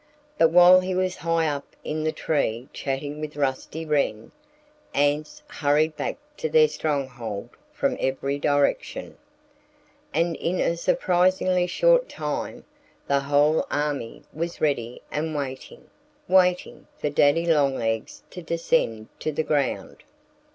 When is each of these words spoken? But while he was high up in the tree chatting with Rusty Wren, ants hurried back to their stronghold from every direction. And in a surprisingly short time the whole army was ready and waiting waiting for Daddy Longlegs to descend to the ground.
But 0.39 0.49
while 0.49 0.79
he 0.79 0.95
was 0.95 1.17
high 1.17 1.45
up 1.47 1.75
in 1.83 2.03
the 2.03 2.11
tree 2.11 2.69
chatting 2.73 3.21
with 3.21 3.35
Rusty 3.35 3.85
Wren, 3.85 4.31
ants 4.95 5.43
hurried 5.47 5.95
back 5.95 6.17
to 6.37 6.49
their 6.49 6.67
stronghold 6.67 7.49
from 7.71 7.95
every 7.99 8.39
direction. 8.39 9.15
And 10.11 10.35
in 10.37 10.59
a 10.59 10.75
surprisingly 10.75 11.67
short 11.67 12.09
time 12.09 12.63
the 13.07 13.19
whole 13.19 13.67
army 13.69 14.23
was 14.33 14.59
ready 14.59 15.03
and 15.11 15.35
waiting 15.35 15.87
waiting 16.27 16.87
for 16.97 17.11
Daddy 17.11 17.45
Longlegs 17.45 18.23
to 18.31 18.41
descend 18.41 19.07
to 19.19 19.31
the 19.31 19.43
ground. 19.43 19.97